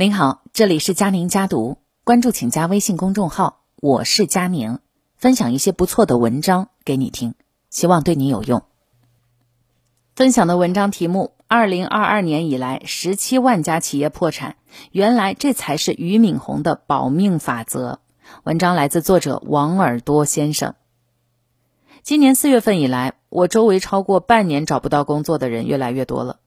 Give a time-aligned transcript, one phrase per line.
[0.00, 4.78] 您好，这里是佳宁家读，关注请加微信公众号，我是佳宁，
[5.16, 7.34] 分享一些不错的文章给你听，
[7.68, 8.62] 希望对你有用。
[10.14, 14.54] 分享的文章题目：二零二二年以来，十七万家企业破产，
[14.92, 17.98] 原来这才是俞敏洪的保命法则。
[18.44, 20.76] 文章来自作者王耳朵先生。
[22.04, 26.38] 今年四月份以来，我周围超过半年找不到工作的人越来越多了，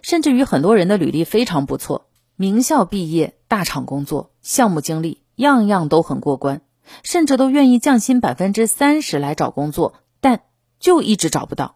[0.00, 2.06] 甚至于很多人的履历非常不错。
[2.40, 6.62] 名校毕业，大厂工作，项目经历，样样都很过关，
[7.02, 9.92] 甚至都愿意降薪百分之三十来找工作，
[10.22, 10.40] 但
[10.78, 11.74] 就一直找不到。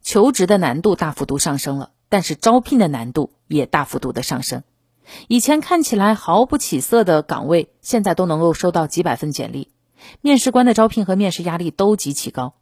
[0.00, 4.62] 求职的难度大幅度上升了，但是招聘的难度也大幅度的上升。
[5.26, 9.72] 以前看起来毫不起色的岗位，现在都能够收到几百份简历，
[10.20, 12.54] 面试官的招聘和面试压力都极其高。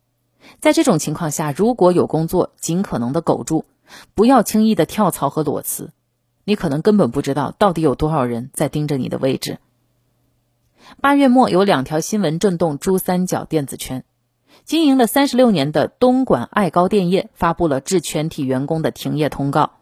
[0.58, 3.66] 在这种情况下，如果有工作，尽可能的苟住，
[4.14, 5.92] 不要轻易的跳槽和裸辞。
[6.44, 9.58] 你可能根本不知道到底有多少人在盯着你的位置。
[11.00, 14.04] 八月末有两条新闻震动珠三角电子圈，
[14.64, 19.72] 经营了三十六年的东莞爱高电业发布了致全体员工的停业通告。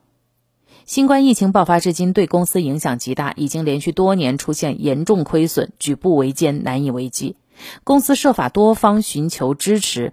[0.84, 7.36] 新冠疫情爆发至今，对公司影响极大，已经连续多年出现严重亏损，举步维艰，难以为继。
[7.84, 10.12] 公司设法多方寻求支持，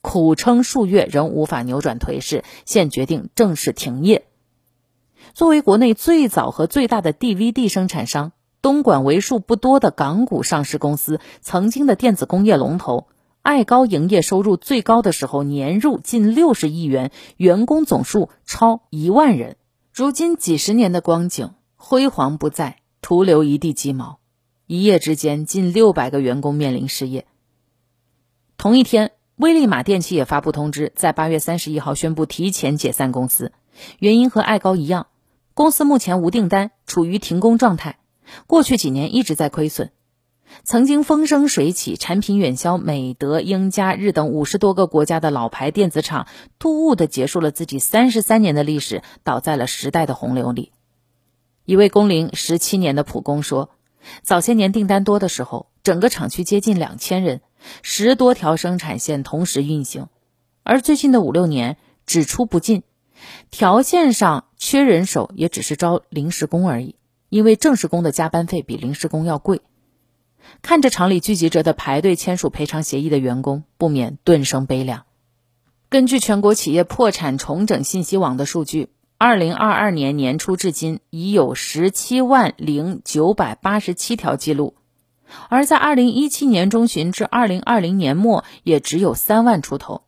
[0.00, 4.26] 苦撑数月仍无法扭转颓势，现决定正式停业。
[5.36, 13.08] 作为国内最早和最大的 DVD 生产商，东莞为数不多的港股上市公司，曾经的电子工业龙头
[13.42, 19.58] 爱高营业收入最高的时候，年入近六十亿元，员工总数超一万人。
[19.92, 24.20] 如今几十年的光景辉煌不再，徒留一地鸡毛。
[24.66, 27.26] 一夜之间，近六百个员工面临失业。
[28.56, 33.52] 同一天，威利马电器也发布通知，在八月三十一号宣布提前解散公司，
[33.98, 35.08] 原因和爱高一样。
[35.56, 37.96] 公司目前无订单，处于停工状态。
[38.46, 39.90] 过去几年一直在亏损。
[40.64, 46.26] 曾经风生水起、产品远销美德、英佳、日等五十多个国家的老牌电子厂，
[46.58, 50.72] 突兀地结束了自己三十三年的历史，倒在了时代的洪流里。
[51.64, 53.70] 一位工龄十七年的普工说
[54.22, 57.40] ：“早些年订单多的时候，整个厂区接近两千人，
[57.80, 60.08] 十多条生产线同时运行；
[60.64, 62.82] 而最近的五六年，只出不进。”
[63.50, 66.94] 条线上缺人手，也只是招临时工而已，
[67.28, 69.60] 因为正式工的加班费比临时工要贵。
[70.62, 75.04] 看着厂里聚集着的排队签署赔偿协议的员工，不免顿生悲凉。
[75.88, 84.74] 根据全国企业破产重整信息网的数据，二零二二年年初至今已有十七万零九百八十七条记录，
[85.48, 90.02] 而在二零一七年中旬至二零二零年末，也只有三万出头。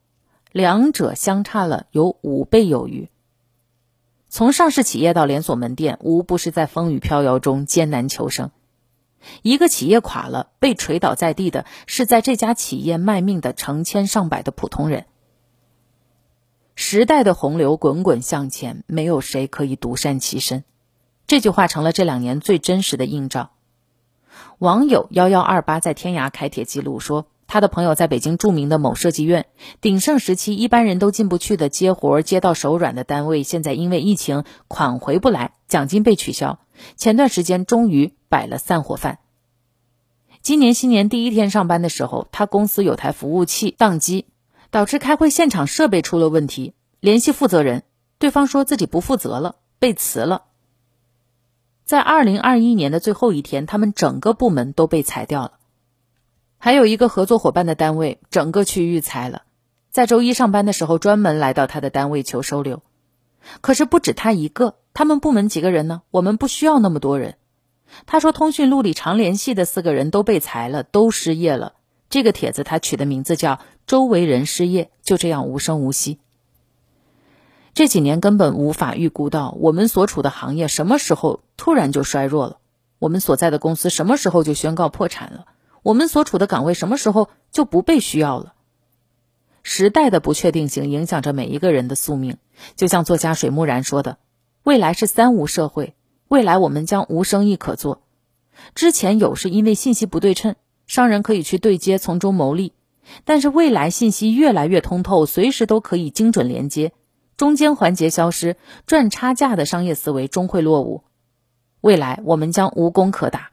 [0.52, 3.08] 两者相差了有五倍有余。
[4.28, 8.50] 从上市企业到连锁门店，无不是在风雨飘摇中艰难求生。
[9.42, 15.06] 一个企业垮了，被锤倒在地的是在这家企业卖命的成千上百的普通人。
[16.74, 20.64] 时代的洪流滚滚向前，没有谁可以独善其身。
[21.26, 23.50] 这句话成了这两年最真实的映照。
[24.58, 27.26] 网友幺幺二八在天涯开帖记录说。
[27.48, 29.46] 他的朋友在北京著名的某设计院，
[29.80, 36.58] 鼎盛时期一般人都进不去的接活接到手软的单位，现在因为疫情款回不来，奖金被取消，
[36.96, 39.18] 前段时间终于摆了散伙饭。
[40.42, 44.26] 今年新年第一天上班的时候，他公司有台服务器宕机，
[44.70, 47.82] 导致开会现场设备出了问题，联系负责人，
[48.18, 50.42] 对方说自己不负责了，被辞了。
[51.86, 55.57] 在二零二一年的最后一天，他们整个部门都被裁掉了。
[56.58, 59.42] 还有一个合作伙伴的单位，整个区域裁了，
[59.90, 62.82] 在周一上班的时候，专门来到他的单位求收留。
[63.60, 66.02] 可是不止他一个，他们部门几个人呢？
[66.10, 67.36] 我们不需要那么多人。
[68.04, 71.74] 他说，通讯录里常联系的四个人都被裁了，都失业了。
[72.10, 76.18] 这个帖子他取的名字叫“周围人失业”，就这样无声无息。
[77.72, 82.58] 这几年根本无法预估到我们所处的行业什么时候突然就衰弱了，
[82.98, 85.46] 我们所在的公司什么时候就宣告破产了。
[85.82, 88.54] 我们所处的岗位什么时候就不被需要了？
[89.62, 92.38] 时代的不确定性影响着每一个人的宿命。
[92.74, 94.18] 就像作家水木然说的
[94.64, 95.94] ：“未来是三无社会，
[96.28, 98.02] 未来我们将无生意可做。
[98.74, 102.72] 之前有是因为信息不对称，商人可以去对接，从中牟利；
[103.24, 106.92] 但是未来信息越来越通透，随时都可以精准连接，
[107.36, 111.04] 中间环节消失，赚差价的商业思维终会落伍。
[111.82, 113.50] 未来我们将无功可打，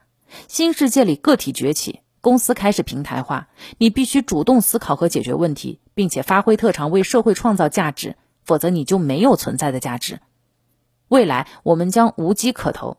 [0.47, 10.19] 新世界里个体崛起。”公司开始平台化，你必须主动思考和解决问题，并且发挥特长为社会创造价值，否则你就没有存在的价值。
[11.07, 12.97] 未来我们将无机可投，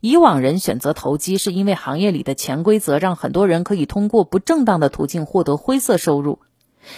[0.00, 6.40] 以往人选择投机，是因为行业里的潜规则让很多人可以通过不正当的途径获得灰色收入。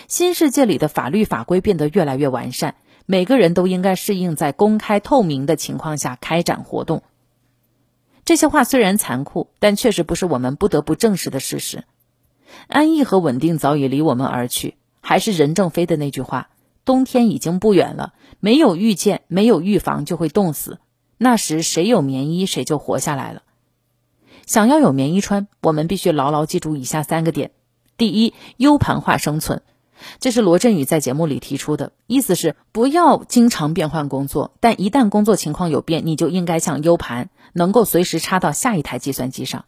[0.08, 7.02] 新世界里的法律法规变得越来越完善，每个人都应该适应在公开透明的情况下开展活动。
[8.26, 11.84] 这些话虽然残酷，但确实不是我们不得不正视的事实。
[12.66, 16.50] 安逸和稳定早已离我们而去，还是任正非的那句话
[16.84, 20.80] ：“冬天已经不远了，没有预见，没有预防，就会冻死。
[21.18, 23.44] 那时谁有棉衣，谁就活下来了。”
[24.44, 27.52] 想要有棉衣穿，我们必须牢牢记住以下三个点：
[27.96, 29.62] 第一，U 盘化生存。
[30.18, 39.64] 这是罗振宇在节目里提出的，意思是不要经常变换工作，但一旦工作情况有变，你就应该像 U 盘，能够随时插到下一台计算机上，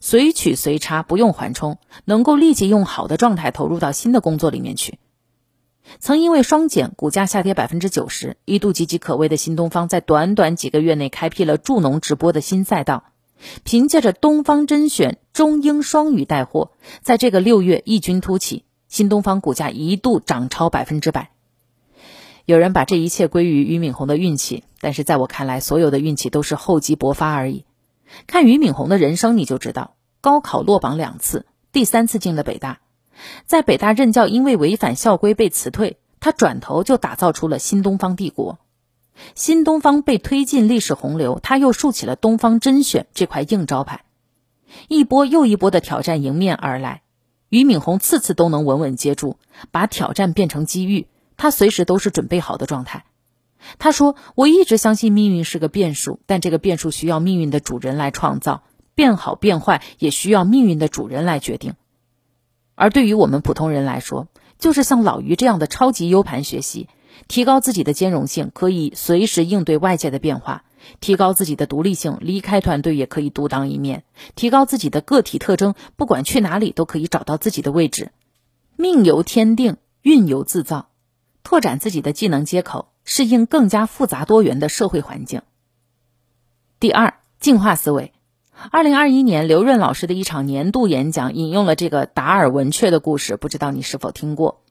[0.00, 4.98] 随取随插，不用缓冲，能够立即用好的状态投入到新的工作里面去。
[5.98, 13.04] 曾因为双减股价下跌百分之九十，一度岌岌可危的新东方，在短短几个月内开辟了助农直播的新赛道，
[13.64, 18.64] 凭借着东方甄选中英双语带货，在这个六月异军突起。
[18.90, 21.30] 新东方股价一度涨超百分之百，
[22.44, 27.64] 有人把这一切归于俞敏洪的运气，但是在我看来，所有的运气都是厚积薄发而已。
[28.26, 32.80] 看俞敏洪的人生，你就知道，高考落榜两次，第三次进了北大，
[33.46, 38.58] 在北大任教，因为违反校规被辞退，他转头就打造出了新东方帝国。
[39.36, 44.04] 新东方被推进历史洪流，他又竖起了东方甄选这块硬招牌，
[44.88, 47.02] 一波又一波的挑战迎面而来。
[47.50, 49.36] 俞敏洪次次都能稳稳接住，
[49.72, 51.08] 把挑战变成机遇。
[51.36, 53.04] 他随时都是准备好的状态。
[53.78, 58.62] 他说：“我一直相信命运是个变数，但这个变数需要命运的主人来创造，
[58.94, 61.74] 变好变坏也需要命运的主人来决定。
[62.76, 66.88] 而对于我们普通人来说，就是像老于这样的超级 U 盘学习，
[67.26, 70.62] 提高自己的兼容性，可以随时应对外界的变化。”
[71.00, 74.00] 提高自己的独立性，离开团队也可以独当一面；
[74.34, 78.12] 提高自己的个体特征，不管去哪里都可以找到自己的位置。
[78.76, 80.88] 命由天定，运由自造，
[81.42, 85.42] 拓展自己的技能接口，适应更加复杂多元的社会环境。
[86.78, 88.12] 第二，进化思维。
[88.70, 94.62] 二零二一年，刘润老师的一场年度演讲引用了这个达尔文雀的故事，不知道你是否听过？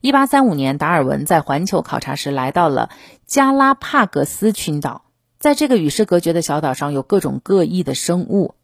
[0.00, 2.90] 一八三五年，达尔文在环球考察时，来到了
[3.26, 5.05] 加拉帕戈斯群岛。
[5.46, 8.56] 在这个与世隔绝的小岛上，有各种各异的生物，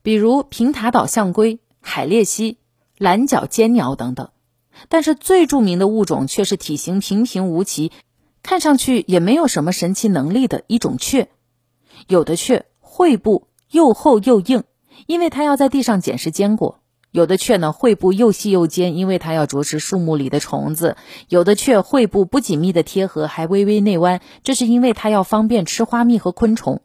[0.00, 2.56] 比如平塔岛象龟、海鬣蜥、
[2.96, 4.30] 蓝角尖鸟等等。
[4.88, 7.92] 但是最著名的物种却是体型平平无奇，
[8.42, 11.28] 看上去也没有什么神奇能力的一种雀。
[12.08, 14.64] 有的雀喙部又厚又硬，
[15.06, 16.80] 因为它要在地上捡食坚果。
[17.14, 20.96] 有的雀呢，喙部又细又尖，因为它要啄食树木里的虫子；
[21.28, 26.82] 有的雀喙部不紧密的贴合，还微微内弯，这是因为它要方便吃花蜜和昆虫。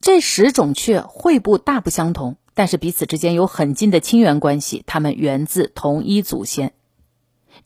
[0.00, 6.72] 这十种雀喙部大不相同，但是彼此之间有很近的亲缘关系，它们源自同一祖先。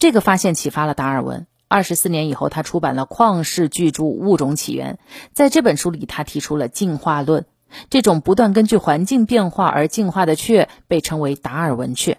[0.00, 1.46] 这个发现启发了达尔文。
[1.68, 4.94] 二十四年以后，他出版了旷世巨著《物种起源》。
[5.32, 7.46] 在这本书里，他提出了进化论。
[7.88, 12.18] 这种不断根据环境变化而进化的雀被称为达尔文雀。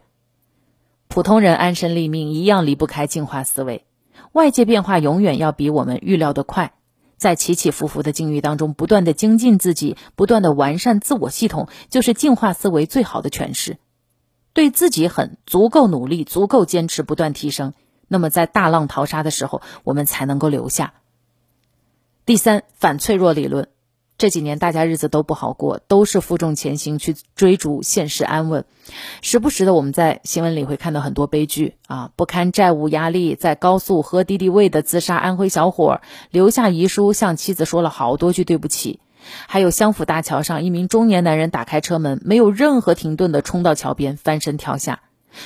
[1.07, 3.85] 普通人安身立命一样离不开进化思维，
[4.31, 6.73] 外界变化永远要比我们预料的快。
[7.17, 13.77] 在起起伏伏的境遇当中，不断的精进自己，不断的完善自我系统，就是进化思维最好的诠释。
[14.53, 17.73] 对自己狠，足够努力，足够坚持，不断提升，
[18.07, 20.93] 那么在大浪淘沙的时候，我们才能够留下。
[22.25, 23.67] 第三，反脆弱理论。
[24.21, 28.65] 这几年大家日子都不好过，都是负重前行去追逐现实安稳。
[29.23, 38.99] 时不时的我们在新闻里会看到很多悲剧啊，不堪债务压力，在高速喝敌敌畏的自杀安徽小伙，留下遗书向妻子说了好多句对不起。
[39.47, 45.01] 还有湘府大桥上一名中年男人打开车门，没有任何停顿的冲到桥边翻身跳下，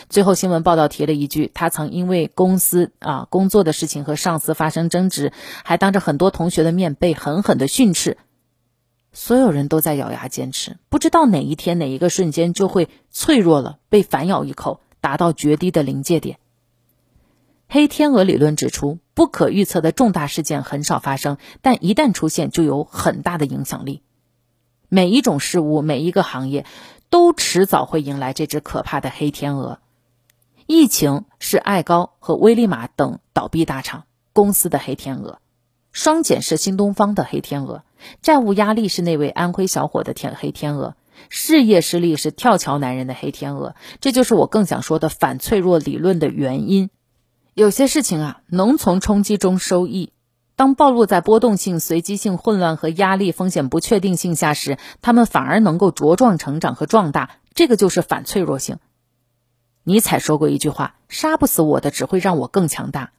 [0.10, 5.32] 最后新闻报道提了一句，他曾因为公司啊工作的事情和上司发生争执，
[5.64, 8.18] 还当着很多同学的面被狠狠的训斥。
[9.16, 16.38] 所有人都在咬牙坚持，不知道哪一天哪一个瞬间就会脆弱了，被反咬一口，达到绝堤的临界点。
[17.70, 24.04] 黑天鹅理论指出，不可预测的重大事件很少发生，但一旦出现，就有很大的影响力。
[24.90, 26.66] 每一种事物，每一个行业，
[27.10, 29.80] 都迟早会迎来这只可怕的黑天鹅。
[30.68, 34.04] 疫情是爱高和威利玛等倒闭大厂
[34.34, 35.40] 公司的黑天鹅。
[35.94, 37.84] 双减是新东方的黑天鹅，
[38.22, 40.96] 债务压力是那位安徽小伙的天黑天鹅，
[41.30, 43.76] 事业失利是跳桥男人的黑天鹅。
[44.02, 46.90] 这就是我更想说的反脆弱理论的原因。
[47.54, 50.12] 有些事情啊，能从冲击中收益，
[50.56, 57.38] 当暴露在波动性、随机性、混乱和压力、风险不确定性下时，他们反而能够茁壮成长和壮大。
[57.54, 58.80] 这个就是反脆弱性。
[59.86, 63.12] 尼采说过一句话：“杀不死我的，只会让我更强大。”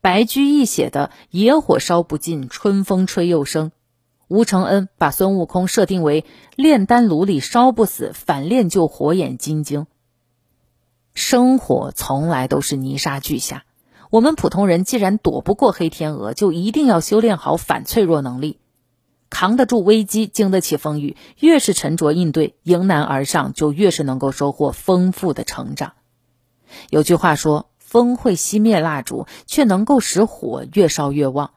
[0.00, 3.72] 白居易写的“野火烧不尽，春风吹又生”。
[4.28, 6.24] 吴承恩把孙悟空设定为
[6.56, 9.86] 炼丹炉里烧不死，反炼就火眼金睛。
[11.14, 13.64] 生活从来都是泥沙俱下，
[14.10, 18.58] 我们普通人既然躲不过黑天鹅，就一定要修炼好反脆弱能力，
[19.30, 21.16] 扛得住危机，经得起风雨。
[21.38, 25.92] 越是沉着应对，迎难而上，就越是能够收获丰富的成长。
[26.90, 31.50] 有句话说：“风会熄灭蜡烛，却能够使火越烧越旺。”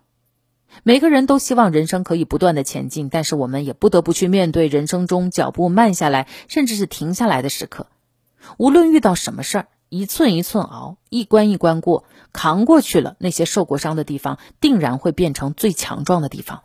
[0.83, 7.87] 每个人都希望人生可以不断的前进，但是我们也不得不去面对人生中脚步慢下来，甚至是停下来的时刻。
[8.57, 16.61] 无论遇到什么事儿，一寸一寸熬，一关一关过，扛过去了，那些受过伤的地方，定然会变成最强壮的地方。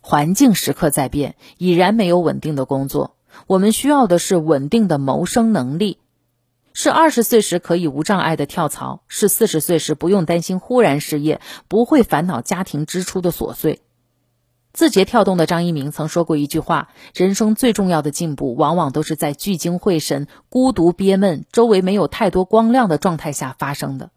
[0.00, 3.16] 环境时刻在变，已然没有稳定的工作，
[3.46, 5.98] 我们需要的是稳定的谋生能力。
[6.76, 13.80] 是二十岁时可以无障碍的跳槽，是四十岁时不用担心忽然失业，不会烦恼家庭支出的琐碎。
[14.72, 24.10] 字节跳动的张一鸣曾说过一句话：“人生最重要的进步，往往都是在聚精会神、孤独憋闷、周围没有太多光亮的状态下发生的。”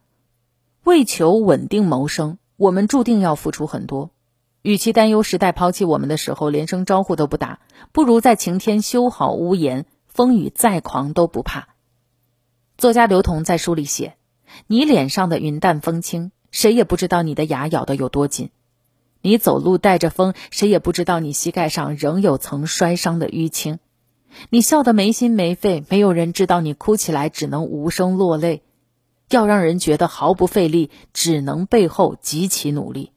[0.83, 4.09] 为求稳定谋生，我们注定要付出很多。
[4.63, 7.59] 与其担忧时代抛弃我们的时候连声招呼都不打，
[7.91, 11.67] 不如在晴天修好屋檐，风雨再狂都不怕。
[12.77, 14.17] 作家刘同在书里写
[14.67, 18.49] ：“你脸上的云淡风轻，谁也不知道你的牙咬得有多紧；
[19.23, 23.77] 你走路带着风，谁也不知道你膝盖上仍有曾摔伤的淤青；
[24.51, 28.61] 你笑得没心没肺，没有人知道你哭起来只能无声落泪。
[29.31, 33.11] 要让人觉得毫不费力，只能背后极其努力。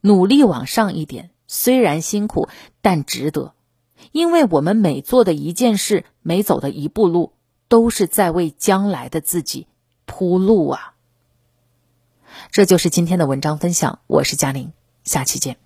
[0.00, 2.48] 努力往上一点，虽然辛苦，
[2.80, 3.52] 但值得，
[4.12, 7.32] 因为我们每做的一件事，每走的一步路。”
[7.68, 9.66] 都是在为将来的自己
[10.04, 10.94] 铺路啊！
[12.50, 14.72] 这就是今天的文章分享，我是嘉玲，
[15.04, 15.56] 下期见。